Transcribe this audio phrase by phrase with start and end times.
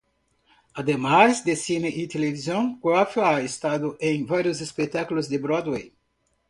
[0.73, 5.93] Además de cine y televisión, Graff ha estado en varios espectáculos de Broadway.